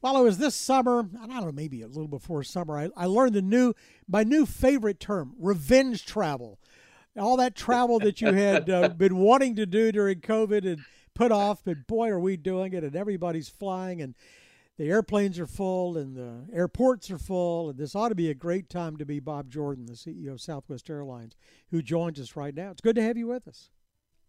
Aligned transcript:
while 0.00 0.16
it 0.16 0.22
was 0.22 0.38
this 0.38 0.54
summer, 0.54 1.08
I 1.20 1.26
don't 1.26 1.44
know, 1.44 1.52
maybe 1.52 1.82
a 1.82 1.86
little 1.86 2.08
before 2.08 2.42
summer, 2.42 2.78
I, 2.78 2.88
I 2.96 3.06
learned 3.06 3.34
the 3.34 3.42
new 3.42 3.74
my 4.08 4.24
new 4.24 4.46
favorite 4.46 5.00
term, 5.00 5.34
revenge 5.38 6.06
travel. 6.06 6.58
All 7.18 7.36
that 7.36 7.54
travel 7.54 7.98
that 8.00 8.20
you 8.20 8.32
had 8.32 8.70
uh, 8.70 8.88
been 8.96 9.16
wanting 9.16 9.56
to 9.56 9.66
do 9.66 9.92
during 9.92 10.20
COVID 10.20 10.64
and 10.64 10.80
put 11.14 11.32
off, 11.32 11.62
but 11.64 11.86
boy, 11.86 12.08
are 12.08 12.20
we 12.20 12.36
doing 12.36 12.72
it, 12.72 12.84
and 12.84 12.96
everybody's 12.96 13.48
flying, 13.48 14.00
and 14.00 14.14
the 14.78 14.88
airplanes 14.88 15.38
are 15.38 15.46
full, 15.46 15.98
and 15.98 16.16
the 16.16 16.46
airports 16.54 17.10
are 17.10 17.18
full, 17.18 17.68
and 17.68 17.78
this 17.78 17.94
ought 17.94 18.08
to 18.08 18.14
be 18.14 18.30
a 18.30 18.34
great 18.34 18.70
time 18.70 18.96
to 18.96 19.04
be 19.04 19.20
Bob 19.20 19.50
Jordan, 19.50 19.86
the 19.86 19.92
CEO 19.92 20.32
of 20.32 20.40
Southwest 20.40 20.88
Airlines, 20.88 21.36
who 21.70 21.82
joins 21.82 22.18
us 22.18 22.36
right 22.36 22.54
now. 22.54 22.70
It's 22.70 22.80
good 22.80 22.96
to 22.96 23.02
have 23.02 23.18
you 23.18 23.26
with 23.26 23.46
us. 23.46 23.70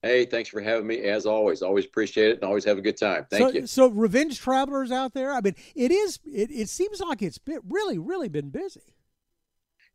Hey, 0.04 0.26
thanks 0.26 0.50
for 0.50 0.62
having 0.62 0.88
me. 0.88 0.98
As 1.02 1.28
always, 1.28 1.62
always 1.62 1.86
appreciate 1.86 2.30
it 2.30 2.36
and 2.36 2.44
always 2.44 2.66
have 2.66 2.80
a 2.80 2.82
good 2.82 2.98
time. 2.98 3.28
Thank 3.30 3.50
so, 3.50 3.54
you. 3.54 3.68
So, 3.68 3.88
revenge 3.88 4.40
travelers 4.40 4.92
out 4.92 5.14
there. 5.14 5.32
I 5.32 5.42
mean, 5.42 5.56
it 5.76 5.92
is. 5.92 6.20
It, 6.26 6.50
it 6.52 6.70
seems 6.70 7.00
like 7.02 7.22
it's 7.22 7.38
been 7.38 7.60
really, 7.70 8.00
really 8.00 8.28
been 8.28 8.50
busy. 8.50 8.96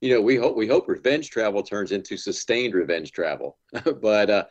You 0.01 0.15
know, 0.15 0.21
we 0.21 0.37
hope 0.37 0.57
we 0.57 0.69
hope 0.69 0.87
revenge 0.87 1.31
travel 1.31 1.63
turns 1.63 1.91
into 1.91 2.17
sustained 2.17 2.75
revenge 2.75 3.11
travel, 3.11 3.59
but 4.01 4.31
uh, 4.31 4.45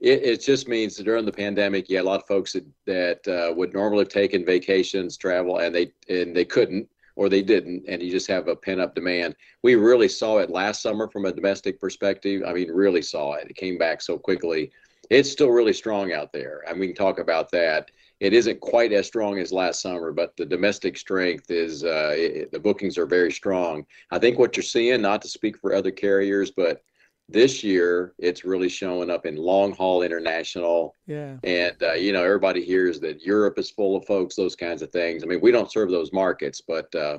it, 0.00 0.22
it, 0.22 0.40
just 0.40 0.66
means 0.66 0.96
that 0.96 1.04
during 1.04 1.26
the 1.26 1.32
pandemic, 1.32 1.86
yeah, 1.88 2.00
a 2.00 2.02
lot 2.02 2.20
of 2.20 2.26
folks 2.26 2.54
that, 2.54 2.64
that 2.86 3.28
uh, 3.28 3.52
would 3.54 3.74
normally 3.74 4.04
have 4.04 4.08
taken 4.08 4.46
vacations, 4.46 5.18
travel, 5.18 5.58
and 5.58 5.74
they 5.74 5.92
and 6.08 6.34
they 6.34 6.46
couldn't 6.46 6.88
or 7.16 7.28
they 7.28 7.42
didn't, 7.42 7.84
and 7.88 8.02
you 8.02 8.10
just 8.10 8.26
have 8.28 8.48
a 8.48 8.56
pent 8.56 8.80
up 8.80 8.94
demand. 8.94 9.36
We 9.62 9.74
really 9.74 10.08
saw 10.08 10.38
it 10.38 10.48
last 10.48 10.80
summer 10.80 11.10
from 11.10 11.26
a 11.26 11.32
domestic 11.32 11.78
perspective. 11.78 12.42
I 12.46 12.54
mean, 12.54 12.70
really 12.70 13.02
saw 13.02 13.34
it. 13.34 13.50
It 13.50 13.56
came 13.56 13.76
back 13.76 14.00
so 14.00 14.16
quickly 14.16 14.72
it's 15.12 15.30
still 15.30 15.50
really 15.50 15.72
strong 15.72 16.12
out 16.12 16.32
there. 16.32 16.62
and 16.66 16.80
we 16.80 16.86
can 16.86 16.96
talk 16.96 17.18
about 17.18 17.50
that. 17.50 17.90
It 18.20 18.32
isn't 18.32 18.60
quite 18.60 18.92
as 18.92 19.06
strong 19.06 19.38
as 19.38 19.52
last 19.52 19.82
summer, 19.82 20.12
but 20.12 20.36
the 20.36 20.46
domestic 20.46 20.96
strength 20.96 21.50
is 21.50 21.84
uh, 21.84 22.14
it, 22.16 22.52
the 22.52 22.60
bookings 22.60 22.96
are 22.96 23.06
very 23.06 23.32
strong. 23.32 23.84
I 24.10 24.18
think 24.18 24.38
what 24.38 24.56
you're 24.56 24.62
seeing, 24.62 25.02
not 25.02 25.20
to 25.22 25.28
speak 25.28 25.58
for 25.58 25.74
other 25.74 25.90
carriers, 25.90 26.50
but 26.50 26.82
this 27.28 27.62
year 27.62 28.14
it's 28.18 28.44
really 28.44 28.68
showing 28.68 29.10
up 29.10 29.26
in 29.26 29.36
long 29.36 29.72
haul 29.72 30.02
international. 30.02 30.94
Yeah. 31.06 31.36
And 31.44 31.76
uh, 31.82 31.94
you 31.94 32.12
know 32.12 32.24
everybody 32.24 32.64
hears 32.64 33.00
that 33.00 33.22
Europe 33.22 33.58
is 33.58 33.70
full 33.70 33.96
of 33.96 34.06
folks, 34.06 34.34
those 34.34 34.56
kinds 34.56 34.82
of 34.82 34.90
things. 34.90 35.22
I 35.22 35.26
mean, 35.26 35.40
we 35.40 35.50
don't 35.50 35.72
serve 35.72 35.90
those 35.90 36.12
markets, 36.12 36.62
but 36.66 36.94
uh, 36.94 37.18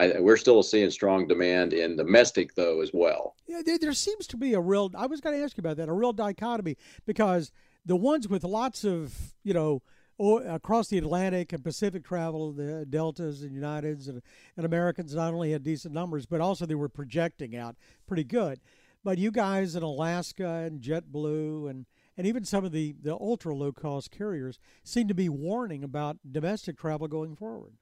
I, 0.00 0.18
we're 0.18 0.38
still 0.38 0.62
seeing 0.62 0.90
strong 0.90 1.28
demand 1.28 1.74
in 1.74 1.96
domestic 1.96 2.54
though 2.54 2.80
as 2.80 2.90
well. 2.92 3.36
Yeah, 3.46 3.60
there, 3.64 3.78
there 3.78 3.92
seems 3.92 4.26
to 4.28 4.36
be 4.36 4.54
a 4.54 4.60
real. 4.60 4.90
I 4.96 5.06
was 5.06 5.20
going 5.20 5.36
to 5.36 5.44
ask 5.44 5.56
you 5.56 5.60
about 5.60 5.76
that. 5.76 5.88
A 5.88 5.92
real 5.92 6.12
dichotomy 6.12 6.76
because 7.06 7.52
the 7.84 7.96
ones 7.96 8.26
with 8.26 8.42
lots 8.42 8.84
of 8.84 9.34
you 9.42 9.52
know 9.52 9.82
across 10.18 10.88
the 10.88 10.98
Atlantic 10.98 11.52
and 11.52 11.62
Pacific 11.62 12.04
travel, 12.04 12.52
the 12.52 12.86
Deltas 12.88 13.42
and 13.42 13.52
Uniteds 13.56 14.08
and, 14.08 14.22
and 14.56 14.66
Americans 14.66 15.14
not 15.14 15.32
only 15.32 15.52
had 15.52 15.62
decent 15.62 15.94
numbers, 15.94 16.26
but 16.26 16.40
also 16.40 16.66
they 16.66 16.74
were 16.74 16.88
projecting 16.88 17.56
out 17.56 17.76
pretty 18.06 18.24
good. 18.24 18.60
But 19.02 19.18
you 19.18 19.30
guys 19.30 19.76
in 19.76 19.82
Alaska 19.82 20.46
and 20.66 20.80
JetBlue 20.80 21.68
and 21.68 21.86
and 22.16 22.26
even 22.26 22.44
some 22.44 22.64
of 22.64 22.72
the, 22.72 22.94
the 23.00 23.14
ultra 23.14 23.54
low 23.54 23.72
cost 23.72 24.10
carriers 24.10 24.58
seem 24.82 25.08
to 25.08 25.14
be 25.14 25.30
warning 25.30 25.82
about 25.82 26.18
domestic 26.30 26.78
travel 26.78 27.08
going 27.08 27.34
forward. 27.34 27.74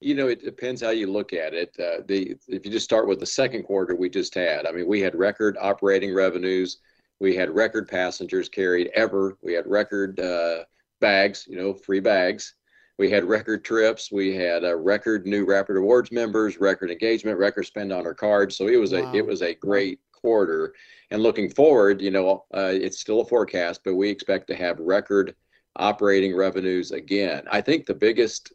You 0.00 0.14
know, 0.14 0.28
it 0.28 0.44
depends 0.44 0.82
how 0.82 0.90
you 0.90 1.10
look 1.10 1.32
at 1.32 1.54
it. 1.54 1.74
Uh, 1.78 2.02
the 2.06 2.36
if 2.48 2.64
you 2.64 2.70
just 2.70 2.84
start 2.84 3.08
with 3.08 3.20
the 3.20 3.26
second 3.26 3.62
quarter 3.62 3.94
we 3.94 4.10
just 4.10 4.34
had, 4.34 4.66
I 4.66 4.72
mean, 4.72 4.86
we 4.86 5.00
had 5.00 5.14
record 5.14 5.56
operating 5.60 6.14
revenues, 6.14 6.78
we 7.20 7.34
had 7.34 7.54
record 7.54 7.88
passengers 7.88 8.48
carried 8.48 8.90
ever, 8.94 9.38
we 9.42 9.54
had 9.54 9.66
record 9.66 10.20
uh, 10.20 10.64
bags, 11.00 11.46
you 11.48 11.56
know, 11.56 11.72
free 11.72 12.00
bags, 12.00 12.54
we 12.98 13.10
had 13.10 13.24
record 13.24 13.64
trips, 13.64 14.12
we 14.12 14.34
had 14.34 14.64
a 14.64 14.76
record 14.76 15.26
new 15.26 15.44
Rapid 15.44 15.74
Rewards 15.74 16.12
members, 16.12 16.58
record 16.58 16.90
engagement, 16.90 17.38
record 17.38 17.64
spend 17.64 17.92
on 17.92 18.06
our 18.06 18.14
cards. 18.14 18.56
So 18.56 18.68
it 18.68 18.76
was 18.76 18.92
wow. 18.92 19.10
a 19.12 19.16
it 19.16 19.26
was 19.26 19.42
a 19.42 19.54
great 19.54 20.00
quarter. 20.12 20.74
And 21.10 21.22
looking 21.22 21.50
forward, 21.50 22.00
you 22.00 22.10
know, 22.10 22.44
uh, 22.54 22.72
it's 22.72 23.00
still 23.00 23.20
a 23.20 23.26
forecast, 23.26 23.82
but 23.84 23.94
we 23.94 24.08
expect 24.08 24.46
to 24.48 24.56
have 24.56 24.78
record 24.78 25.34
operating 25.76 26.36
revenues 26.36 26.92
again. 26.92 27.44
I 27.50 27.60
think 27.60 27.84
the 27.84 27.94
biggest 27.94 28.52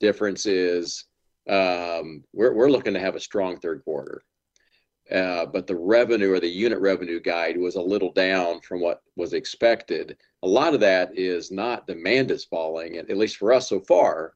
difference 0.00 0.46
is 0.46 1.04
um, 1.48 2.24
we're, 2.32 2.54
we're 2.54 2.70
looking 2.70 2.94
to 2.94 3.00
have 3.00 3.16
a 3.16 3.20
strong 3.20 3.58
third 3.58 3.82
quarter. 3.84 4.22
Uh, 5.10 5.44
but 5.44 5.66
the 5.66 5.76
revenue 5.76 6.32
or 6.32 6.40
the 6.40 6.48
unit 6.48 6.80
revenue 6.80 7.20
guide 7.20 7.58
was 7.58 7.74
a 7.74 7.82
little 7.82 8.10
down 8.12 8.60
from 8.62 8.80
what 8.80 9.02
was 9.16 9.34
expected. 9.34 10.16
A 10.42 10.48
lot 10.48 10.72
of 10.72 10.80
that 10.80 11.10
is 11.18 11.50
not 11.50 11.86
demand 11.86 12.30
is 12.30 12.44
falling, 12.44 12.96
and 12.96 13.10
at 13.10 13.18
least 13.18 13.36
for 13.36 13.52
us 13.52 13.68
so 13.68 13.80
far. 13.80 14.32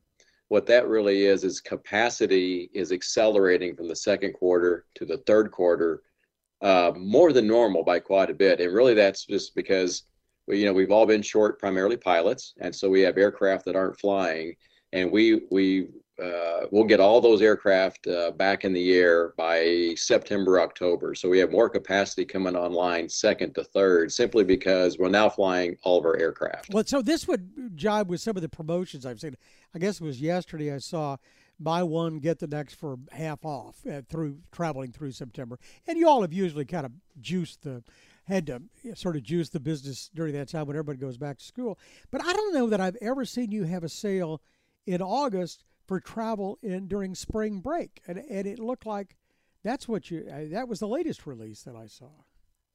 What 0.49 0.67
that 0.67 0.89
really 0.89 1.25
is 1.25 1.45
is 1.45 1.61
capacity 1.61 2.71
is 2.75 2.93
accelerating 2.93 3.77
from 3.77 3.89
the 3.89 3.97
second 3.97 4.33
quarter 4.33 4.85
to 4.95 5.07
the 5.07 5.19
third 5.19 5.51
quarter 5.51 6.03
uh, 6.61 6.93
more 6.97 7.33
than 7.33 7.47
normal 7.47 7.83
by 7.83 7.99
quite 7.99 8.31
a 8.31 8.35
bit, 8.35 8.61
and 8.61 8.73
really 8.73 8.95
that's 8.95 9.25
just 9.25 9.55
because 9.55 10.05
we, 10.47 10.59
you 10.59 10.67
know 10.67 10.73
we've 10.73 10.91
all 10.91 11.07
been 11.07 11.23
short 11.23 11.59
primarily 11.59 11.97
pilots, 11.97 12.55
and 12.61 12.75
so 12.75 12.91
we 12.91 13.01
have 13.03 13.17
aircraft 13.17 13.65
that 13.67 13.77
aren't 13.77 14.01
flying, 14.01 14.57
and 14.93 15.11
we 15.11 15.43
we 15.51 15.89
uh, 16.23 16.67
we'll 16.73 16.85
get 16.85 16.99
all 16.99 17.21
those 17.21 17.41
aircraft 17.41 18.09
uh, 18.09 18.33
back 18.33 18.65
in 18.65 18.73
the 18.73 18.93
air 18.93 19.35
by 19.37 19.95
September, 19.97 20.61
October. 20.61 21.15
So 21.15 21.29
we 21.29 21.39
have 21.39 21.53
more 21.53 21.71
capacity 21.71 22.25
coming 22.25 22.57
online 22.57 23.09
second 23.09 23.55
to 23.55 23.63
third, 23.63 24.11
simply 24.13 24.43
because 24.43 24.99
we're 24.99 25.11
now 25.11 25.29
flying 25.29 25.77
all 25.85 25.99
of 25.99 26.05
our 26.05 26.17
aircraft. 26.17 26.75
Well, 26.75 26.85
so 26.85 27.03
this 27.03 27.29
would 27.29 27.77
jibe 27.77 28.09
with 28.09 28.21
some 28.21 28.37
of 28.37 28.43
the 28.43 28.49
promotions 28.49 29.07
I've 29.07 29.21
seen. 29.21 29.37
I 29.75 29.79
guess 29.79 30.01
it 30.01 30.05
was 30.05 30.21
yesterday 30.21 30.75
I 30.75 30.79
saw 30.79 31.19
buy 31.61 31.85
one 31.85 32.19
get 32.19 32.41
the 32.41 32.47
next 32.47 32.75
for 32.75 32.99
half 33.13 33.45
off 33.45 33.77
uh, 33.89 34.03
through 34.09 34.39
traveling 34.51 34.91
through 34.91 35.13
September, 35.13 35.59
and 35.87 35.97
you 35.97 36.09
all 36.09 36.23
have 36.23 36.33
usually 36.33 36.65
kind 36.65 36.87
of 36.87 36.93
juiced 37.21 37.63
the 37.63 37.85
had 38.25 38.47
to 38.47 38.61
sort 38.95 39.17
of 39.17 39.23
juice 39.23 39.49
the 39.49 39.61
business 39.61 40.11
during 40.15 40.35
that 40.35 40.49
time 40.49 40.67
when 40.67 40.77
everybody 40.77 40.99
goes 40.99 41.17
back 41.17 41.39
to 41.39 41.45
school. 41.45 41.79
But 42.11 42.23
I 42.23 42.33
don't 42.33 42.55
know 42.55 42.67
that 42.67 42.81
I've 42.81 42.97
ever 43.01 43.25
seen 43.25 43.51
you 43.51 43.65
have 43.65 43.85
a 43.85 43.89
sale 43.89 44.43
in 44.89 45.03
August 45.03 45.65
for 45.87 46.01
travel 46.01 46.59
in 46.63 46.89
during 46.89 47.15
spring 47.15 47.61
break, 47.61 48.01
and 48.07 48.19
and 48.19 48.47
it 48.47 48.59
looked 48.59 48.87
like 48.87 49.17
that's 49.63 49.87
what 49.87 50.11
you 50.11 50.27
uh, 50.33 50.45
that 50.51 50.67
was 50.67 50.81
the 50.81 50.89
latest 50.89 51.27
release 51.27 51.63
that 51.63 51.77
I 51.77 51.87
saw. 51.87 52.11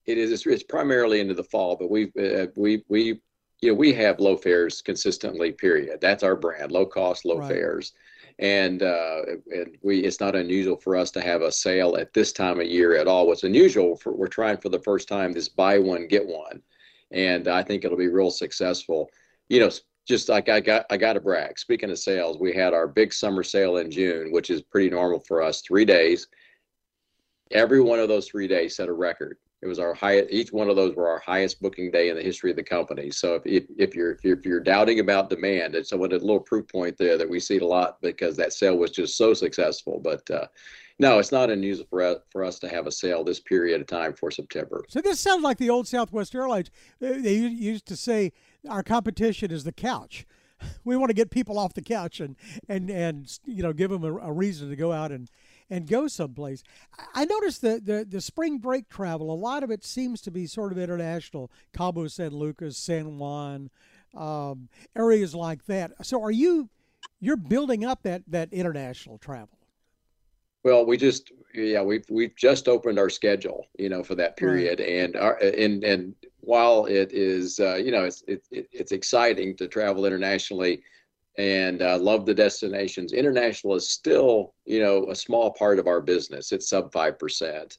It 0.05 0.19
is. 0.19 0.31
It's, 0.31 0.45
it's 0.45 0.63
primarily 0.63 1.19
into 1.19 1.33
the 1.33 1.43
fall, 1.43 1.75
but 1.75 1.89
we 1.89 2.11
uh, 2.19 2.47
we 2.55 2.83
we 2.87 3.19
you 3.61 3.69
know 3.69 3.73
we 3.73 3.93
have 3.93 4.19
low 4.19 4.37
fares 4.37 4.81
consistently. 4.81 5.51
Period. 5.51 5.99
That's 6.01 6.23
our 6.23 6.35
brand: 6.35 6.71
low 6.71 6.85
cost, 6.85 7.25
low 7.25 7.39
right. 7.39 7.49
fares. 7.49 7.93
And 8.39 8.83
uh, 8.83 9.21
and 9.51 9.77
we 9.81 9.99
it's 10.01 10.19
not 10.19 10.35
unusual 10.35 10.77
for 10.77 10.95
us 10.95 11.09
to 11.11 11.21
have 11.21 11.41
a 11.41 11.51
sale 11.51 11.95
at 11.97 12.13
this 12.13 12.31
time 12.31 12.59
of 12.59 12.67
year 12.67 12.95
at 12.95 13.07
all. 13.07 13.25
What's 13.25 13.43
unusual 13.43 13.95
for 13.95 14.13
we're 14.13 14.27
trying 14.27 14.57
for 14.57 14.69
the 14.69 14.79
first 14.79 15.07
time 15.07 15.33
this 15.33 15.49
buy 15.49 15.79
one 15.79 16.07
get 16.07 16.27
one, 16.27 16.61
and 17.11 17.47
I 17.47 17.63
think 17.63 17.85
it'll 17.85 17.97
be 17.97 18.07
real 18.07 18.31
successful. 18.31 19.09
You 19.49 19.61
know, 19.61 19.69
just 20.07 20.29
like 20.29 20.49
I 20.49 20.59
got 20.59 20.85
I 20.89 20.97
got 20.97 21.13
to 21.13 21.21
brag. 21.21 21.57
Speaking 21.57 21.89
of 21.89 21.99
sales, 21.99 22.37
we 22.39 22.53
had 22.53 22.73
our 22.73 22.87
big 22.87 23.13
summer 23.13 23.43
sale 23.43 23.77
in 23.77 23.89
June, 23.89 24.31
which 24.31 24.49
is 24.49 24.61
pretty 24.61 24.89
normal 24.89 25.19
for 25.19 25.41
us. 25.41 25.61
Three 25.61 25.85
days. 25.85 26.27
Every 27.51 27.81
one 27.81 27.99
of 27.99 28.07
those 28.07 28.27
three 28.27 28.47
days 28.47 28.75
set 28.75 28.89
a 28.89 28.93
record. 28.93 29.37
It 29.61 29.67
was 29.67 29.79
our 29.79 29.93
highest. 29.93 30.29
Each 30.31 30.51
one 30.51 30.69
of 30.69 30.75
those 30.75 30.93
were 30.93 31.07
our 31.07 31.19
highest 31.19 31.61
booking 31.61 31.89
day 31.89 32.09
in 32.09 32.17
the 32.17 32.21
history 32.21 32.49
of 32.49 32.57
the 32.57 32.63
company. 32.63 33.11
So 33.11 33.35
if, 33.35 33.45
if, 33.45 33.63
if 33.77 33.95
you're 33.95 34.17
if 34.23 34.45
you're 34.45 34.59
doubting 34.59 34.99
about 34.99 35.29
demand, 35.29 35.73
it's 35.73 35.93
a 35.93 35.95
little 35.95 36.39
proof 36.39 36.67
point 36.67 36.97
there 36.97 37.17
that 37.17 37.29
we 37.29 37.39
see 37.39 37.55
it 37.55 37.61
a 37.61 37.67
lot 37.67 38.01
because 38.01 38.35
that 38.37 38.51
sale 38.51 38.77
was 38.77 38.91
just 38.91 39.15
so 39.15 39.33
successful. 39.33 40.01
But 40.03 40.29
uh, 40.29 40.47
no, 40.99 41.17
it's 41.17 41.31
not 41.31 41.49
unusual 41.49 41.87
for 41.89 42.17
for 42.29 42.43
us 42.43 42.59
to 42.59 42.67
have 42.67 42.87
a 42.87 42.91
sale 42.91 43.23
this 43.23 43.39
period 43.39 43.79
of 43.79 43.87
time 43.87 44.13
for 44.13 44.31
September. 44.31 44.83
So 44.89 44.99
this 44.99 45.21
sounds 45.21 45.43
like 45.43 45.57
the 45.57 45.69
old 45.69 45.87
Southwest 45.87 46.35
Airlines. 46.35 46.69
They 46.99 47.35
used 47.35 47.85
to 47.85 47.95
say 47.95 48.33
our 48.69 48.83
competition 48.83 49.51
is 49.51 49.63
the 49.63 49.71
couch. 49.71 50.25
We 50.85 50.95
want 50.95 51.09
to 51.09 51.13
get 51.13 51.29
people 51.29 51.59
off 51.59 51.73
the 51.73 51.81
couch 51.81 52.21
and 52.21 52.37
and 52.69 52.89
and 52.89 53.39
you 53.45 53.61
know 53.61 53.73
give 53.73 53.91
them 53.91 54.05
a, 54.05 54.15
a 54.15 54.31
reason 54.31 54.69
to 54.69 54.77
go 54.77 54.93
out 54.93 55.11
and 55.11 55.29
and 55.69 55.87
go 55.87 56.07
someplace. 56.07 56.63
I 57.13 57.25
noticed 57.25 57.61
the, 57.61 57.81
the 57.83 58.05
the 58.09 58.21
spring 58.21 58.59
break 58.59 58.87
travel. 58.87 59.29
A 59.29 59.35
lot 59.35 59.63
of 59.63 59.71
it 59.71 59.83
seems 59.83 60.21
to 60.21 60.31
be 60.31 60.45
sort 60.45 60.71
of 60.71 60.77
international. 60.77 61.51
Cabo 61.73 62.07
San 62.07 62.29
Lucas, 62.29 62.77
San 62.77 63.17
Juan, 63.17 63.71
um, 64.15 64.69
areas 64.95 65.35
like 65.35 65.65
that. 65.65 65.91
So 66.05 66.23
are 66.23 66.31
you 66.31 66.69
you're 67.19 67.35
building 67.35 67.83
up 67.83 68.03
that 68.03 68.23
that 68.27 68.53
international 68.53 69.17
travel? 69.17 69.57
Well, 70.63 70.85
we 70.85 70.95
just 70.95 71.31
yeah 71.53 71.81
we've 71.81 72.05
we've 72.09 72.35
just 72.35 72.67
opened 72.67 72.99
our 72.99 73.09
schedule, 73.09 73.67
you 73.77 73.89
know, 73.89 74.03
for 74.03 74.15
that 74.15 74.37
period, 74.37 74.79
right. 74.79 74.89
and 74.89 75.15
our 75.15 75.35
and 75.37 75.83
and 75.83 76.15
while 76.43 76.85
it 76.85 77.11
is 77.13 77.59
uh, 77.59 77.75
you 77.75 77.91
know 77.91 78.03
it's 78.03 78.23
it, 78.27 78.43
it's 78.51 78.91
exciting 78.91 79.55
to 79.57 79.67
travel 79.67 80.05
internationally, 80.05 80.83
and 81.37 81.81
uh, 81.81 81.97
love 81.97 82.25
the 82.25 82.33
destinations. 82.33 83.13
International 83.13 83.75
is 83.75 83.89
still 83.89 84.53
you 84.65 84.81
know 84.81 85.09
a 85.09 85.15
small 85.15 85.51
part 85.51 85.79
of 85.79 85.87
our 85.87 86.01
business. 86.01 86.51
It's 86.51 86.69
sub 86.69 86.91
five 86.91 87.17
percent. 87.17 87.77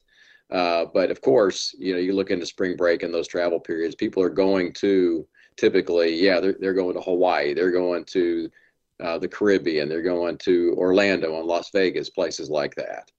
Uh, 0.51 0.85
but 0.93 1.09
of 1.09 1.21
course, 1.21 1.75
you 1.79 1.93
know, 1.93 1.99
you 1.99 2.13
look 2.13 2.29
into 2.29 2.45
spring 2.45 2.75
break 2.75 3.01
and 3.01 3.11
those 3.11 3.27
travel 3.27 3.59
periods, 3.59 3.95
people 3.95 4.21
are 4.21 4.29
going 4.29 4.71
to 4.71 5.27
typically, 5.57 6.13
yeah, 6.13 6.39
they're, 6.39 6.55
they're 6.59 6.73
going 6.73 6.93
to 6.93 7.01
Hawaii, 7.01 7.55
they're 7.55 7.71
going 7.71 8.05
to 8.05 8.51
uh, 8.99 9.17
the 9.17 9.27
Caribbean. 9.27 9.89
They're 9.89 10.01
going 10.01 10.37
to 10.39 10.75
Orlando 10.77 11.37
and 11.37 11.47
Las 11.47 11.69
Vegas, 11.71 12.09
places 12.09 12.49
like 12.49 12.75
that. 12.75 13.11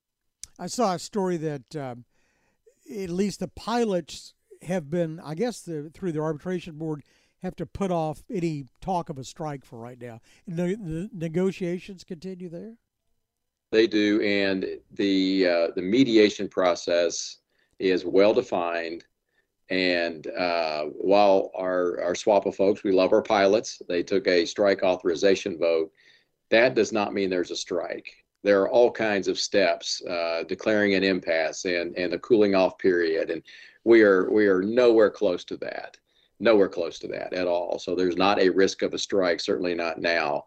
I 0.58 0.68
saw 0.68 0.94
a 0.94 0.98
story 0.98 1.36
that 1.38 1.76
um, 1.76 2.04
at 2.90 3.10
least 3.10 3.40
the 3.40 3.48
pilots 3.48 4.34
have 4.62 4.90
been, 4.90 5.20
I 5.20 5.34
guess, 5.34 5.60
the, 5.60 5.90
through 5.92 6.12
the 6.12 6.20
arbitration 6.20 6.76
board, 6.76 7.02
have 7.42 7.56
to 7.56 7.66
put 7.66 7.90
off 7.90 8.22
any 8.30 8.66
talk 8.80 9.08
of 9.08 9.18
a 9.18 9.24
strike 9.24 9.64
for 9.64 9.78
right 9.78 10.00
now. 10.00 10.20
The, 10.46 10.76
the 10.76 11.10
negotiations 11.12 12.04
continue 12.04 12.48
there. 12.48 12.74
They 13.72 13.86
do, 13.86 14.20
and 14.22 14.64
the 14.92 15.46
uh, 15.46 15.66
the 15.74 15.82
mediation 15.82 16.48
process 16.48 17.38
is 17.78 18.04
well 18.04 18.32
defined. 18.32 19.04
And 19.68 20.26
uh, 20.28 20.84
while 20.84 21.50
our 21.54 22.00
our 22.00 22.14
SWAPA 22.14 22.54
folks, 22.54 22.84
we 22.84 22.92
love 22.92 23.12
our 23.12 23.22
pilots, 23.22 23.82
they 23.88 24.04
took 24.04 24.28
a 24.28 24.46
strike 24.46 24.84
authorization 24.84 25.58
vote. 25.58 25.90
That 26.50 26.74
does 26.76 26.92
not 26.92 27.12
mean 27.12 27.28
there's 27.28 27.50
a 27.50 27.56
strike. 27.56 28.08
There 28.42 28.60
are 28.62 28.70
all 28.70 28.90
kinds 28.90 29.28
of 29.28 29.38
steps, 29.38 30.02
uh, 30.06 30.44
declaring 30.44 30.94
an 30.94 31.04
impasse 31.04 31.64
and 31.64 31.96
and 31.96 32.14
a 32.14 32.18
cooling 32.18 32.54
off 32.54 32.78
period, 32.78 33.30
and 33.30 33.42
we 33.84 34.02
are 34.02 34.30
we 34.30 34.46
are 34.46 34.62
nowhere 34.62 35.10
close 35.10 35.44
to 35.44 35.56
that, 35.58 35.96
nowhere 36.38 36.68
close 36.68 36.98
to 37.00 37.08
that 37.08 37.32
at 37.32 37.46
all. 37.46 37.78
So 37.78 37.94
there's 37.94 38.16
not 38.16 38.40
a 38.40 38.48
risk 38.48 38.82
of 38.82 38.94
a 38.94 38.98
strike, 38.98 39.40
certainly 39.40 39.74
not 39.74 40.00
now. 40.00 40.44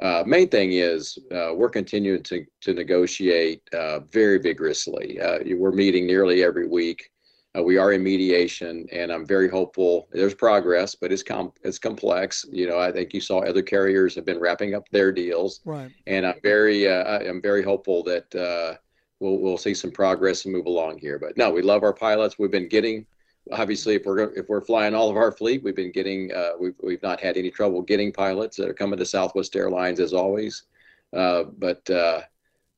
Uh, 0.00 0.22
main 0.26 0.48
thing 0.48 0.72
is 0.72 1.18
uh, 1.32 1.52
we're 1.54 1.68
continuing 1.68 2.22
to, 2.22 2.46
to 2.60 2.72
negotiate 2.72 3.62
uh, 3.72 4.00
very 4.00 4.38
vigorously. 4.38 5.20
Uh, 5.20 5.38
we're 5.56 5.72
meeting 5.72 6.06
nearly 6.06 6.44
every 6.44 6.68
week. 6.68 7.10
Uh, 7.56 7.62
we 7.62 7.78
are 7.78 7.92
in 7.92 8.02
mediation, 8.02 8.86
and 8.92 9.10
I'm 9.10 9.26
very 9.26 9.48
hopeful. 9.48 10.08
There's 10.12 10.34
progress, 10.34 10.94
but 10.94 11.12
it's 11.12 11.22
com- 11.22 11.52
it's 11.62 11.78
complex. 11.78 12.44
You 12.50 12.68
know, 12.68 12.78
I 12.78 12.92
think 12.92 13.14
you 13.14 13.20
saw 13.20 13.40
other 13.40 13.62
carriers 13.62 14.14
have 14.14 14.26
been 14.26 14.38
wrapping 14.38 14.74
up 14.74 14.88
their 14.90 15.12
deals, 15.12 15.60
right? 15.64 15.90
And 16.06 16.26
I'm 16.26 16.40
very 16.42 16.88
uh, 16.88 17.20
I'm 17.20 17.40
very 17.40 17.62
hopeful 17.62 18.02
that 18.04 18.78
we'll 19.20 19.38
we'll 19.38 19.58
see 19.58 19.74
some 19.74 19.90
progress 19.90 20.44
and 20.44 20.54
move 20.54 20.66
along 20.66 20.98
here. 20.98 21.18
But 21.18 21.36
no, 21.36 21.50
we 21.50 21.62
love 21.62 21.82
our 21.82 21.94
pilots. 21.94 22.38
We've 22.38 22.50
been 22.50 22.68
getting 22.68 23.06
obviously 23.52 23.94
if 23.94 24.04
we're 24.04 24.32
if 24.34 24.48
we're 24.48 24.60
flying 24.60 24.94
all 24.94 25.10
of 25.10 25.16
our 25.16 25.32
fleet 25.32 25.62
we've 25.62 25.76
been 25.76 25.92
getting 25.92 26.32
uh, 26.32 26.50
we've, 26.58 26.74
we've 26.82 27.02
not 27.02 27.20
had 27.20 27.36
any 27.36 27.50
trouble 27.50 27.82
getting 27.82 28.12
pilots 28.12 28.56
that 28.56 28.68
are 28.68 28.74
coming 28.74 28.98
to 28.98 29.06
southwest 29.06 29.56
airlines 29.56 30.00
as 30.00 30.12
always 30.12 30.64
uh, 31.16 31.44
but 31.58 31.88
uh, 31.90 32.20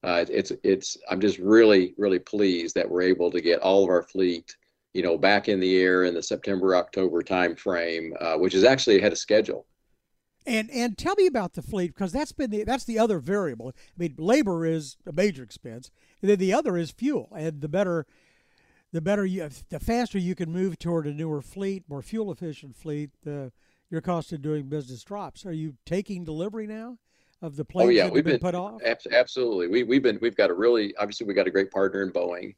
uh 0.02 0.24
it's 0.28 0.52
it's 0.62 0.96
i'm 1.10 1.20
just 1.20 1.38
really 1.38 1.94
really 1.98 2.18
pleased 2.18 2.74
that 2.74 2.88
we're 2.88 3.02
able 3.02 3.30
to 3.30 3.40
get 3.40 3.60
all 3.60 3.84
of 3.84 3.90
our 3.90 4.02
fleet 4.02 4.56
you 4.94 5.02
know 5.02 5.16
back 5.16 5.48
in 5.48 5.60
the 5.60 5.76
air 5.78 6.04
in 6.04 6.14
the 6.14 6.22
september 6.22 6.74
october 6.76 7.22
timeframe, 7.22 8.10
uh, 8.20 8.36
which 8.36 8.54
is 8.54 8.64
actually 8.64 8.98
ahead 8.98 9.12
of 9.12 9.18
schedule 9.18 9.66
and 10.46 10.70
and 10.70 10.96
tell 10.96 11.14
me 11.16 11.26
about 11.26 11.52
the 11.52 11.62
fleet 11.62 11.94
because 11.94 12.12
that's 12.12 12.32
been 12.32 12.50
the 12.50 12.64
that's 12.64 12.84
the 12.84 12.98
other 12.98 13.18
variable 13.18 13.72
i 13.76 13.92
mean 13.96 14.14
labor 14.18 14.64
is 14.64 14.96
a 15.06 15.12
major 15.12 15.42
expense 15.42 15.90
and 16.22 16.30
then 16.30 16.38
the 16.38 16.52
other 16.52 16.76
is 16.76 16.90
fuel 16.90 17.30
and 17.36 17.60
the 17.60 17.68
better 17.68 18.06
the 18.92 19.00
better 19.00 19.24
you, 19.24 19.48
the 19.68 19.80
faster 19.80 20.18
you 20.18 20.34
can 20.34 20.50
move 20.50 20.78
toward 20.78 21.06
a 21.06 21.12
newer 21.12 21.42
fleet, 21.42 21.84
more 21.88 22.02
fuel 22.02 22.32
efficient 22.32 22.76
fleet, 22.76 23.10
the 23.22 23.52
your 23.90 24.00
cost 24.00 24.32
of 24.32 24.40
doing 24.40 24.68
business 24.68 25.02
drops. 25.02 25.44
Are 25.44 25.52
you 25.52 25.74
taking 25.84 26.24
delivery 26.24 26.66
now 26.66 26.98
of 27.42 27.56
the 27.56 27.64
planes 27.64 27.88
oh, 27.88 27.90
yeah, 27.90 28.04
that 28.04 28.12
we've 28.12 28.24
been, 28.24 28.34
been 28.34 28.40
put 28.40 28.54
off? 28.54 28.80
Absolutely, 29.12 29.68
we 29.68 29.82
we've 29.82 30.02
been 30.02 30.18
we've 30.20 30.36
got 30.36 30.50
a 30.50 30.54
really 30.54 30.94
obviously 30.96 31.26
we've 31.26 31.36
got 31.36 31.46
a 31.46 31.50
great 31.50 31.70
partner 31.70 32.02
in 32.02 32.10
Boeing, 32.10 32.54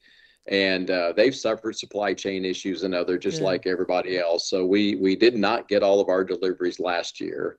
and 0.47 0.91
uh, 0.91 1.13
they've 1.17 1.35
suffered 1.35 1.77
supply 1.77 2.15
chain 2.15 2.45
issues 2.45 2.83
and 2.83 2.95
other 2.95 3.17
just 3.17 3.41
yeah. 3.41 3.47
like 3.47 3.67
everybody 3.67 4.19
else. 4.19 4.49
So 4.49 4.67
we 4.67 4.97
we 4.97 5.15
did 5.17 5.37
not 5.37 5.69
get 5.69 5.83
all 5.83 6.01
of 6.01 6.09
our 6.09 6.25
deliveries 6.25 6.81
last 6.81 7.21
year. 7.21 7.59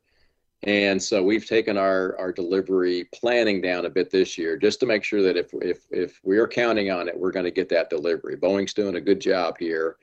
And 0.66 1.02
so 1.02 1.22
we've 1.22 1.46
taken 1.46 1.78
our, 1.78 2.18
our 2.18 2.32
delivery 2.32 3.10
planning 3.14 3.60
down 3.62 3.86
a 3.86 3.90
bit 3.90 4.10
this 4.10 4.38
year 4.38 4.56
just 4.56 4.80
to 4.80 4.86
make 4.86 5.04
sure 5.04 5.22
that 5.22 5.36
if, 5.36 5.54
if, 5.56 5.86
if 5.92 6.22
we 6.24 6.38
are 6.38 6.48
counting 6.48 6.90
on 6.90 7.10
it, 7.10 7.18
we're 7.18 7.34
going 7.34 7.44
to 7.44 7.52
get 7.52 7.68
that 7.70 7.90
delivery. 7.90 8.38
Boeing's 8.38 8.74
doing 8.74 8.96
a 8.96 9.02
good 9.02 9.20
job 9.20 9.58
here. 9.60 9.98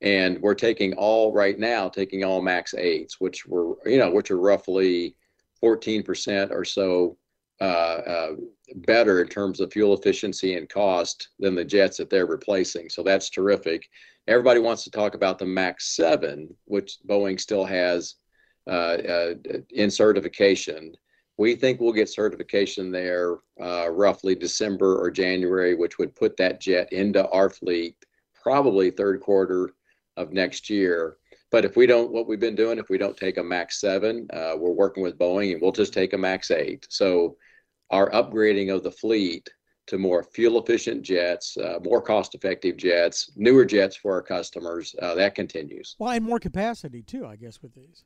And 0.00 0.40
we're 0.40 0.54
taking 0.54 0.94
all 0.94 1.32
right 1.32 1.58
now, 1.58 1.90
taking 1.90 2.24
all 2.24 2.40
MAX 2.40 2.72
8s, 2.72 3.14
which 3.18 3.46
were, 3.46 3.74
you 3.84 3.98
know, 3.98 4.10
which 4.10 4.30
are 4.30 4.40
roughly 4.40 5.14
14% 5.62 6.52
or 6.52 6.64
so 6.64 7.18
better 7.60 9.22
in 9.22 9.28
terms 9.28 9.60
of 9.60 9.72
fuel 9.72 9.94
efficiency 9.94 10.54
and 10.54 10.68
cost 10.68 11.28
than 11.38 11.54
the 11.54 11.64
jets 11.64 11.96
that 11.96 12.10
they're 12.10 12.26
replacing. 12.26 12.88
So 12.88 13.02
that's 13.02 13.30
terrific. 13.30 13.88
Everybody 14.26 14.60
wants 14.60 14.84
to 14.84 14.90
talk 14.90 15.14
about 15.14 15.38
the 15.38 15.46
MAX 15.46 15.96
7, 15.96 16.54
which 16.66 16.98
Boeing 17.08 17.40
still 17.40 17.64
has 17.64 18.16
uh, 18.68 18.70
uh, 18.70 19.34
in 19.70 19.90
certification. 19.90 20.94
We 21.38 21.54
think 21.54 21.80
we'll 21.80 21.92
get 21.92 22.10
certification 22.10 22.90
there 22.90 23.38
uh, 23.58 23.88
roughly 23.90 24.34
December 24.34 24.98
or 24.98 25.10
January, 25.10 25.74
which 25.74 25.98
would 25.98 26.14
put 26.14 26.36
that 26.36 26.60
jet 26.60 26.92
into 26.92 27.26
our 27.30 27.48
fleet 27.48 27.96
probably 28.42 28.90
third 28.90 29.20
quarter 29.20 29.70
of 30.18 30.32
next 30.32 30.68
year. 30.68 31.16
But 31.50 31.64
if 31.64 31.76
we 31.76 31.86
don't, 31.86 32.12
what 32.12 32.28
we've 32.28 32.38
been 32.38 32.54
doing, 32.54 32.78
if 32.78 32.90
we 32.90 32.98
don't 32.98 33.16
take 33.16 33.38
a 33.38 33.42
MAX 33.42 33.80
7, 33.80 34.28
uh, 34.30 34.52
we're 34.56 34.70
working 34.70 35.02
with 35.02 35.18
Boeing 35.18 35.52
and 35.52 35.62
we'll 35.62 35.72
just 35.72 35.94
take 35.94 36.12
a 36.12 36.18
MAX 36.18 36.50
8. 36.50 36.86
So 36.90 37.36
our 37.90 38.10
upgrading 38.10 38.74
of 38.74 38.82
the 38.82 38.90
fleet 38.90 39.48
to 39.86 39.98
more 39.98 40.22
fuel 40.22 40.62
efficient 40.62 41.02
jets, 41.02 41.56
uh, 41.56 41.78
more 41.82 42.02
cost 42.02 42.34
effective 42.34 42.76
jets, 42.76 43.30
newer 43.36 43.64
jets 43.64 43.96
for 43.96 44.12
our 44.12 44.22
customers, 44.22 44.94
uh, 45.00 45.14
that 45.14 45.34
continues. 45.34 45.96
Well, 45.98 46.10
and 46.10 46.24
more 46.24 46.38
capacity 46.38 47.02
too, 47.02 47.26
I 47.26 47.36
guess, 47.36 47.62
with 47.62 47.74
these. 47.74 48.04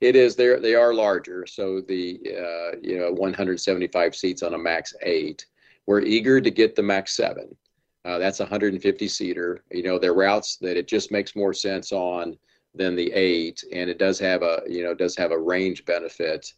It 0.00 0.16
is 0.16 0.34
they 0.34 0.58
they 0.58 0.74
are 0.74 0.92
larger. 0.92 1.46
So 1.46 1.80
the 1.80 2.20
uh, 2.26 2.76
you 2.82 2.98
know 2.98 3.12
175 3.12 4.14
seats 4.16 4.42
on 4.42 4.54
a 4.54 4.58
Max 4.58 4.94
eight. 5.02 5.46
We're 5.86 6.00
eager 6.00 6.40
to 6.40 6.50
get 6.50 6.74
the 6.74 6.82
Max 6.82 7.16
seven. 7.16 7.54
Uh, 8.04 8.18
that's 8.18 8.40
a 8.40 8.44
150 8.44 9.08
seater. 9.08 9.64
You 9.70 9.82
know, 9.82 9.98
they're 9.98 10.14
routes 10.14 10.56
that 10.58 10.76
it 10.76 10.88
just 10.88 11.10
makes 11.10 11.36
more 11.36 11.54
sense 11.54 11.90
on 11.92 12.36
than 12.74 12.96
the 12.96 13.10
eight, 13.12 13.62
and 13.72 13.88
it 13.88 13.98
does 13.98 14.18
have 14.18 14.42
a 14.42 14.62
you 14.68 14.82
know 14.82 14.94
does 14.94 15.16
have 15.16 15.30
a 15.30 15.38
range 15.38 15.84
benefit. 15.84 16.52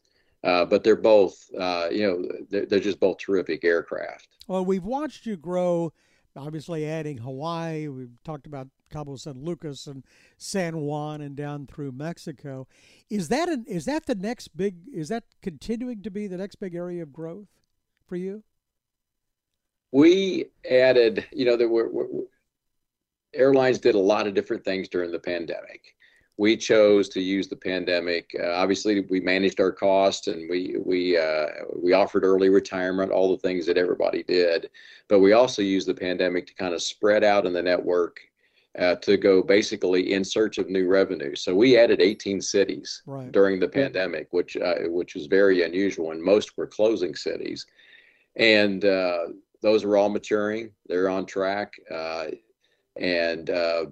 Uh, 0.46 0.64
but 0.64 0.84
they're 0.84 0.94
both 0.94 1.50
uh, 1.58 1.88
you 1.90 2.06
know 2.06 2.22
they're, 2.48 2.66
they're 2.66 2.78
just 2.78 3.00
both 3.00 3.18
terrific 3.18 3.64
aircraft. 3.64 4.28
Well, 4.46 4.64
we've 4.64 4.84
watched 4.84 5.26
you 5.26 5.36
grow. 5.36 5.92
Obviously, 6.36 6.86
adding 6.86 7.18
Hawaii. 7.18 7.88
We've 7.88 8.22
talked 8.24 8.46
about 8.46 8.68
Cabo 8.90 9.16
San 9.16 9.42
Lucas 9.42 9.88
and 9.88 10.04
San 10.36 10.76
Juan 10.76 11.20
and 11.20 11.34
down 11.34 11.66
through 11.66 11.92
Mexico. 11.92 12.68
Is 13.10 13.28
that 13.28 13.48
an, 13.48 13.64
is 13.66 13.86
that 13.86 14.06
the 14.06 14.14
next 14.14 14.56
big? 14.56 14.76
Is 14.94 15.08
that 15.08 15.24
continuing 15.42 16.02
to 16.02 16.10
be 16.10 16.28
the 16.28 16.36
next 16.36 16.56
big 16.56 16.76
area 16.76 17.02
of 17.02 17.12
growth 17.12 17.48
for 18.06 18.14
you? 18.14 18.44
We 19.90 20.46
added, 20.70 21.26
you 21.32 21.44
know, 21.44 21.56
there 21.56 21.68
were, 21.68 21.88
were 21.90 22.06
airlines 23.34 23.78
did 23.78 23.96
a 23.96 23.98
lot 23.98 24.26
of 24.28 24.34
different 24.34 24.64
things 24.64 24.88
during 24.88 25.10
the 25.10 25.18
pandemic. 25.18 25.95
We 26.38 26.56
chose 26.56 27.08
to 27.10 27.20
use 27.20 27.48
the 27.48 27.56
pandemic. 27.56 28.30
Uh, 28.38 28.52
obviously, 28.52 29.00
we 29.00 29.20
managed 29.20 29.58
our 29.58 29.72
costs 29.72 30.26
and 30.26 30.48
we 30.50 30.76
we 30.84 31.16
uh, 31.16 31.46
we 31.74 31.92
offered 31.92 32.24
early 32.24 32.50
retirement, 32.50 33.10
all 33.10 33.30
the 33.30 33.38
things 33.38 33.64
that 33.66 33.78
everybody 33.78 34.22
did. 34.22 34.68
But 35.08 35.20
we 35.20 35.32
also 35.32 35.62
used 35.62 35.88
the 35.88 35.94
pandemic 35.94 36.46
to 36.48 36.54
kind 36.54 36.74
of 36.74 36.82
spread 36.82 37.24
out 37.24 37.46
in 37.46 37.52
the 37.52 37.62
network 37.62 38.20
uh, 38.78 38.96
to 38.96 39.16
go 39.16 39.42
basically 39.42 40.12
in 40.12 40.24
search 40.24 40.58
of 40.58 40.68
new 40.68 40.86
revenue. 40.86 41.34
So 41.34 41.54
we 41.54 41.78
added 41.78 42.00
18 42.00 42.40
cities 42.42 43.02
right. 43.06 43.32
during 43.32 43.58
the 43.58 43.68
pandemic, 43.68 44.28
which 44.32 44.56
uh, 44.56 44.74
which 44.88 45.14
was 45.14 45.26
very 45.26 45.62
unusual, 45.62 46.10
and 46.10 46.22
most 46.22 46.56
were 46.56 46.66
closing 46.66 47.14
cities. 47.14 47.66
And 48.36 48.84
uh, 48.84 49.28
those 49.62 49.84
are 49.84 49.96
all 49.96 50.10
maturing; 50.10 50.70
they're 50.86 51.08
on 51.08 51.24
track. 51.24 51.72
Uh, 51.90 52.26
and 52.96 53.50
uh, 53.50 53.86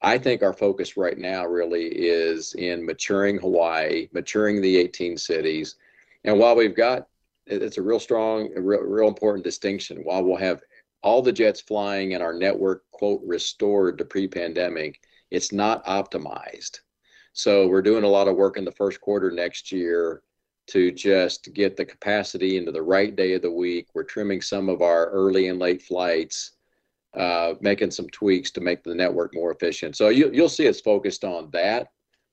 I 0.00 0.18
think 0.18 0.42
our 0.42 0.52
focus 0.52 0.96
right 0.96 1.18
now 1.18 1.44
really 1.46 1.86
is 1.86 2.54
in 2.54 2.86
maturing 2.86 3.38
Hawaii, 3.38 4.08
maturing 4.12 4.60
the 4.60 4.76
18 4.76 5.18
cities. 5.18 5.76
And 6.24 6.38
while 6.38 6.54
we've 6.54 6.76
got, 6.76 7.08
it's 7.46 7.78
a 7.78 7.82
real 7.82 7.98
strong, 7.98 8.50
real, 8.54 8.82
real 8.82 9.08
important 9.08 9.44
distinction. 9.44 9.98
While 10.04 10.22
we'll 10.22 10.36
have 10.36 10.62
all 11.02 11.22
the 11.22 11.32
jets 11.32 11.60
flying 11.60 12.14
and 12.14 12.22
our 12.22 12.32
network, 12.32 12.84
quote, 12.90 13.22
restored 13.24 13.98
to 13.98 14.04
pre 14.04 14.28
pandemic, 14.28 15.00
it's 15.30 15.52
not 15.52 15.84
optimized. 15.84 16.80
So 17.32 17.66
we're 17.66 17.82
doing 17.82 18.04
a 18.04 18.08
lot 18.08 18.28
of 18.28 18.36
work 18.36 18.56
in 18.56 18.64
the 18.64 18.72
first 18.72 19.00
quarter 19.00 19.30
next 19.30 19.72
year 19.72 20.22
to 20.68 20.92
just 20.92 21.52
get 21.54 21.76
the 21.76 21.84
capacity 21.84 22.56
into 22.56 22.72
the 22.72 22.82
right 22.82 23.14
day 23.14 23.32
of 23.34 23.42
the 23.42 23.50
week. 23.50 23.88
We're 23.94 24.04
trimming 24.04 24.42
some 24.42 24.68
of 24.68 24.82
our 24.82 25.08
early 25.10 25.48
and 25.48 25.58
late 25.58 25.82
flights, 25.82 26.52
uh, 27.14 27.54
making 27.60 27.90
some 27.90 28.08
tweaks 28.10 28.50
to 28.52 28.60
make 28.60 28.82
the 28.84 28.94
network 28.94 29.34
more 29.34 29.50
efficient. 29.50 29.96
So 29.96 30.08
you, 30.08 30.30
you'll 30.32 30.48
see 30.48 30.68
us 30.68 30.80
focused 30.80 31.24
on 31.24 31.50
that 31.52 31.88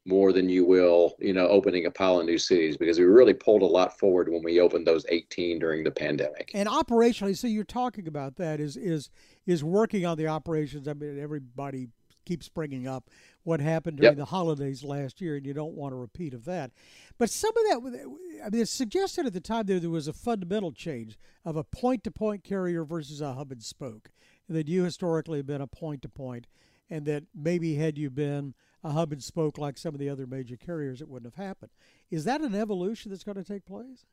more 0.05 0.32
than 0.32 0.48
you 0.48 0.65
will, 0.65 1.15
you 1.20 1.34
know, 1.34 1.48
opening 1.48 1.88
a 1.88 1.91
pile 1.91 2.20
of 2.20 2.25
new 2.25 2.38
cities 2.38 2.77
because 2.77 3.00
we 3.00 3.05
really 3.05 3.34
pulled 3.34 3.63
a 3.63 3.65
lot 3.65 3.98
forward 3.98 4.29
when 4.29 4.44
we 4.44 4.60
opened 4.60 4.86
those 4.86 5.05
18 5.10 5.58
during 5.58 5.84
the 5.84 5.89
pandemic. 5.89 6.51
And 6.53 6.70
operationally, 6.70 7.36
so 7.36 7.48
you're 7.48 7.63
talking 7.63 8.08
about 8.08 8.36
that 8.36 8.60
is 8.60 8.77
is 8.77 9.10
is 9.48 9.63
working 9.63 10.05
on 10.05 10.17
the 10.17 10.27
operations. 10.27 10.88
I 10.88 10.94
mean, 10.94 11.20
everybody 11.20 11.88
keeps 12.25 12.50
bringing 12.50 12.88
up 12.88 13.10
what 13.44 13.60
happened 13.60 13.98
during 13.98 14.12
Yep. 14.12 14.17
the 14.17 14.25
holidays 14.25 14.84
last 14.84 15.22
year, 15.22 15.38
and 15.38 15.46
you 15.46 15.53
don't 15.53 15.75
want 15.75 15.94
a 15.94 15.98
repeat 15.98 16.34
of 16.34 16.46
that. 16.46 16.72
But 17.17 17.29
some 17.29 17.51
of 17.51 17.63
that, 17.84 18.08
I 18.46 18.50
mean, 18.50 18.62
it 18.62 18.67
suggested 18.67 19.25
at 19.25 19.34
the 19.34 19.39
time 19.39 19.65
that 19.67 19.82
there 19.82 19.89
was 19.89 20.08
a 20.08 20.13
fundamental 20.13 20.72
change 20.72 21.17
of 21.46 21.55
a 21.55 21.63
point-to-point 21.63 22.44
carrier 22.44 22.84
versus 22.84 23.22
a 23.22 23.34
hub 23.34 23.51
and 23.51 23.63
spoke, 23.63 24.10
that 24.50 24.68
you 24.68 24.84
historically 24.84 25.40
have 25.40 25.48
been 25.48 25.62
a 25.62 25.68
point-to-point, 25.68 26.48
and 26.90 27.06
that 27.06 27.24
maybe 27.34 27.75
had 27.75 27.98
you 27.98 28.10
been 28.10 28.54
a 28.84 28.92
hub 28.92 29.12
and 29.12 29.24
spoke 29.24 29.58
like 29.58 29.78
some 29.78 29.96
of 29.96 30.00
the 30.00 30.10
other 30.10 30.28
major 30.28 30.56
carriers, 30.56 31.02
it 31.02 31.08
wouldn't 31.08 31.34
have 31.34 31.44
happened. 31.44 31.72
Is 32.12 32.25
that 32.25 32.42
an 32.42 32.54
evolution 32.54 33.12
that's 33.12 33.24
going 33.24 33.38
to 33.38 33.44
take 33.44 33.66
place? 33.66 34.06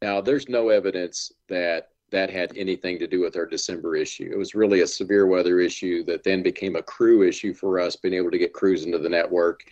Now, 0.00 0.22
there's 0.22 0.48
no 0.48 0.70
evidence 0.70 1.30
that 1.48 1.90
that 2.10 2.30
had 2.30 2.52
anything 2.56 2.98
to 2.98 3.06
do 3.06 3.20
with 3.20 3.36
our 3.36 3.46
December 3.46 3.94
issue. 3.94 4.30
It 4.32 4.36
was 4.36 4.54
really 4.54 4.80
a 4.80 4.86
severe 4.86 5.26
weather 5.26 5.60
issue 5.60 6.02
that 6.06 6.24
then 6.24 6.42
became 6.42 6.74
a 6.74 6.82
crew 6.82 7.22
issue 7.22 7.54
for 7.54 7.78
us, 7.78 7.94
being 7.94 8.14
able 8.14 8.32
to 8.32 8.38
get 8.38 8.52
crews 8.52 8.84
into 8.84 8.98
the 8.98 9.08
network. 9.08 9.62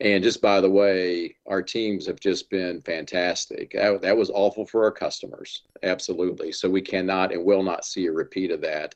And 0.00 0.24
just 0.24 0.40
by 0.40 0.62
the 0.62 0.70
way, 0.70 1.36
our 1.46 1.62
teams 1.62 2.06
have 2.06 2.18
just 2.20 2.48
been 2.48 2.80
fantastic. 2.80 3.72
That, 3.72 4.00
that 4.00 4.16
was 4.16 4.30
awful 4.30 4.64
for 4.64 4.82
our 4.84 4.90
customers, 4.90 5.64
absolutely. 5.82 6.52
So 6.52 6.70
we 6.70 6.80
cannot 6.80 7.32
and 7.32 7.44
will 7.44 7.62
not 7.62 7.84
see 7.84 8.06
a 8.06 8.12
repeat 8.12 8.50
of 8.50 8.62
that. 8.62 8.94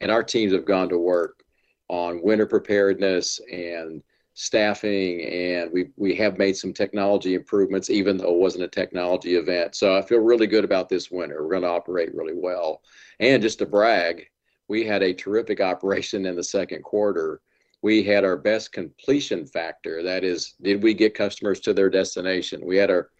And 0.00 0.10
our 0.10 0.22
teams 0.22 0.52
have 0.52 0.66
gone 0.66 0.88
to 0.90 0.98
work 0.98 1.42
on 1.88 2.22
winter 2.22 2.46
preparedness 2.46 3.40
and 3.50 4.02
staffing, 4.34 5.22
and 5.22 5.72
we 5.72 5.88
we 5.96 6.14
have 6.14 6.38
made 6.38 6.56
some 6.56 6.72
technology 6.72 7.34
improvements, 7.34 7.88
even 7.88 8.16
though 8.16 8.34
it 8.34 8.38
wasn't 8.38 8.64
a 8.64 8.68
technology 8.68 9.36
event. 9.36 9.74
So 9.74 9.96
I 9.96 10.02
feel 10.02 10.18
really 10.18 10.46
good 10.46 10.64
about 10.64 10.88
this 10.88 11.10
winter. 11.10 11.42
We're 11.42 11.50
going 11.50 11.62
to 11.62 11.68
operate 11.68 12.14
really 12.14 12.34
well. 12.36 12.82
And 13.18 13.42
just 13.42 13.58
to 13.60 13.66
brag, 13.66 14.26
we 14.68 14.84
had 14.84 15.02
a 15.02 15.14
terrific 15.14 15.60
operation 15.72 16.26
in 16.26 16.36
the 16.36 16.44
second 16.44 16.82
quarter. 16.82 17.40
We 17.82 18.02
had 18.02 18.24
our 18.24 18.36
best 18.36 18.72
completion 18.72 19.46
factor. 19.46 20.02
That 20.02 20.24
is, 20.24 20.54
did 20.60 20.82
we 20.82 20.92
get 20.92 21.14
customers 21.14 21.60
to 21.60 21.72
their 21.72 21.90
destination? 21.90 22.64
We 22.64 22.76
had 22.76 22.90
our 22.90 23.10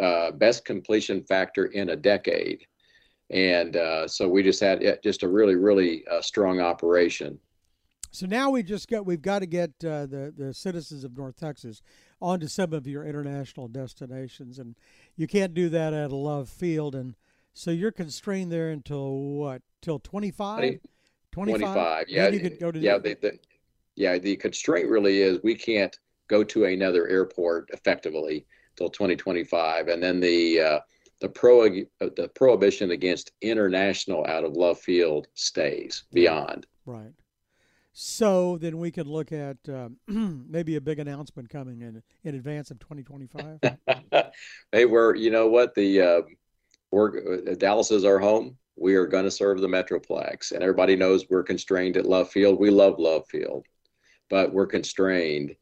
uh, 0.00 0.30
best 0.32 0.64
completion 0.64 1.22
factor 1.24 1.66
in 1.66 1.90
a 1.90 1.96
decade. 1.96 2.66
And 3.30 3.76
uh, 3.76 4.06
so 4.06 4.28
we 4.28 4.42
just 4.42 4.60
had 4.60 4.98
just 5.02 5.22
a 5.22 5.28
really, 5.28 5.56
really 5.56 6.06
uh, 6.08 6.20
strong 6.20 6.60
operation. 6.60 7.38
So 8.10 8.26
now 8.26 8.50
we 8.50 8.62
just 8.62 8.88
got 8.88 9.04
we've 9.04 9.22
got 9.22 9.40
to 9.40 9.46
get 9.46 9.70
uh, 9.84 10.06
the 10.06 10.32
the 10.36 10.54
citizens 10.54 11.02
of 11.02 11.16
North 11.16 11.36
Texas 11.36 11.82
onto 12.20 12.46
some 12.46 12.72
of 12.72 12.86
your 12.86 13.04
international 13.04 13.66
destinations, 13.66 14.60
and 14.60 14.76
you 15.16 15.26
can't 15.26 15.52
do 15.52 15.68
that 15.70 15.92
at 15.92 16.12
a 16.12 16.16
Love 16.16 16.48
Field, 16.48 16.94
and 16.94 17.16
so 17.54 17.72
you're 17.72 17.90
constrained 17.90 18.52
there 18.52 18.70
until 18.70 19.18
what? 19.18 19.62
Till 19.82 19.98
25? 19.98 20.78
25 21.34 22.04
yeah 22.08 22.28
you 22.28 22.38
could 22.38 22.60
go 22.60 22.70
to 22.70 22.78
yeah 22.78 22.96
the, 22.96 23.14
the, 23.14 23.30
the, 23.30 23.38
yeah 23.96 24.16
the 24.18 24.36
constraint 24.36 24.88
really 24.88 25.20
is 25.20 25.40
we 25.42 25.54
can't 25.54 25.98
go 26.28 26.44
to 26.44 26.64
another 26.64 27.08
airport 27.08 27.68
effectively 27.72 28.46
till 28.76 28.88
2025 28.88 29.88
and 29.88 30.00
then 30.00 30.20
the 30.20 30.60
uh, 30.60 30.78
the 31.20 31.28
pro 31.28 31.68
the 31.68 32.30
prohibition 32.34 32.90
against 32.90 33.32
international 33.40 34.26
out 34.26 34.44
of 34.44 34.54
love 34.54 34.78
field 34.78 35.26
stays 35.34 36.04
beyond. 36.12 36.66
Right. 36.86 37.12
So 37.92 38.58
then 38.58 38.78
we 38.78 38.90
could 38.90 39.06
look 39.06 39.30
at 39.32 39.56
um, 39.68 39.96
maybe 40.48 40.76
a 40.76 40.80
big 40.80 40.98
announcement 40.98 41.48
coming 41.48 41.82
in 41.82 42.02
in 42.24 42.34
advance 42.34 42.72
of 42.72 42.80
2025 42.80 43.60
hey 44.72 44.84
we're 44.84 45.14
you 45.14 45.30
know 45.30 45.46
what? 45.46 45.74
The 45.74 46.00
uh, 46.00 46.22
we're 46.90 47.48
uh, 47.48 47.54
dallas 47.54 47.90
is 47.90 48.04
our 48.04 48.18
home. 48.18 48.56
We 48.76 48.96
are 48.96 49.06
going 49.06 49.24
to 49.24 49.30
serve 49.30 49.60
the 49.60 49.68
metroplex 49.68 50.50
and 50.50 50.62
everybody 50.62 50.96
knows 50.96 51.26
we're 51.30 51.44
constrained 51.44 51.96
at 51.96 52.06
love 52.06 52.30
field. 52.30 52.58
We 52.58 52.70
love 52.70 52.98
love 52.98 53.26
field 53.28 53.64
but 54.30 54.52
we're 54.52 54.66
constrained 54.66 55.54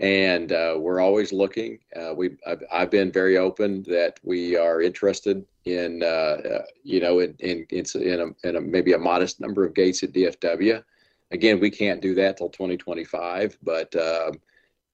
and 0.00 0.50
uh, 0.50 0.74
we're 0.78 1.00
always 1.00 1.32
looking 1.32 1.78
uh, 1.96 2.12
we 2.14 2.30
I've, 2.46 2.62
I've, 2.72 2.90
been 2.90 3.12
very 3.12 3.38
open 3.38 3.84
that 3.84 4.18
we 4.24 4.56
are 4.56 4.82
interested 4.82 5.44
in 5.66 6.02
uh, 6.02 6.06
uh 6.06 6.62
you 6.82 7.00
know 7.00 7.20
in 7.20 7.34
in, 7.38 7.66
in, 7.70 7.84
a, 7.94 8.48
in 8.48 8.56
a, 8.56 8.60
maybe 8.60 8.92
a 8.92 8.98
modest 8.98 9.40
number 9.40 9.64
of 9.64 9.74
gates 9.74 10.02
at 10.02 10.12
dfw 10.12 10.82
again 11.30 11.60
we 11.60 11.70
can't 11.70 12.02
do 12.02 12.14
that 12.16 12.36
till 12.36 12.48
2025 12.48 13.56
but 13.62 13.94
um, 13.94 14.32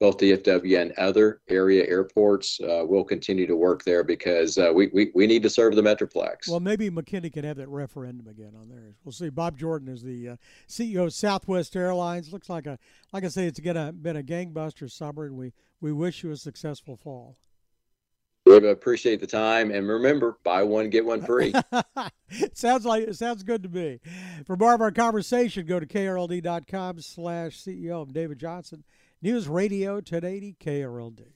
both 0.00 0.16
DFW 0.16 0.80
and 0.80 0.92
other 0.92 1.42
area 1.48 1.86
airports 1.86 2.58
uh, 2.62 2.84
will 2.86 3.04
continue 3.04 3.46
to 3.46 3.54
work 3.54 3.84
there 3.84 4.02
because 4.02 4.56
uh, 4.56 4.72
we, 4.74 4.88
we, 4.94 5.12
we 5.14 5.26
need 5.26 5.42
to 5.42 5.50
serve 5.50 5.76
the 5.76 5.82
Metroplex. 5.82 6.48
Well, 6.48 6.58
maybe 6.58 6.90
McKinney 6.90 7.30
can 7.30 7.44
have 7.44 7.58
that 7.58 7.68
referendum 7.68 8.26
again 8.26 8.54
on 8.58 8.70
there. 8.70 8.94
We'll 9.04 9.12
see. 9.12 9.28
Bob 9.28 9.58
Jordan 9.58 9.88
is 9.88 10.02
the 10.02 10.30
uh, 10.30 10.36
CEO 10.66 11.04
of 11.04 11.12
Southwest 11.12 11.76
Airlines. 11.76 12.32
Looks 12.32 12.48
like 12.48 12.66
a 12.66 12.78
like 13.12 13.24
I 13.24 13.28
say, 13.28 13.46
it's 13.46 13.60
gonna 13.60 13.92
been 13.92 14.16
a 14.16 14.22
gangbuster 14.22 14.90
summer, 14.90 15.26
and 15.26 15.36
we 15.36 15.52
we 15.82 15.92
wish 15.92 16.24
you 16.24 16.30
a 16.30 16.36
successful 16.36 16.96
fall. 16.96 17.36
We 18.46 18.56
appreciate 18.68 19.20
the 19.20 19.26
time, 19.26 19.70
and 19.70 19.86
remember, 19.86 20.38
buy 20.42 20.62
one 20.62 20.88
get 20.88 21.04
one 21.04 21.20
free. 21.20 21.52
sounds 22.54 22.86
like 22.86 23.06
it 23.06 23.16
sounds 23.16 23.42
good 23.42 23.62
to 23.64 23.68
me. 23.68 24.00
For 24.46 24.56
more 24.56 24.72
of 24.72 24.80
our 24.80 24.90
conversation, 24.90 25.66
go 25.66 25.78
to 25.78 25.86
krld.com/slash 25.86 27.62
CEO. 27.62 28.02
I'm 28.02 28.12
David 28.12 28.38
Johnson. 28.38 28.82
News 29.22 29.48
Radio 29.48 29.96
1080 29.96 30.56
KRLD. 30.58 31.32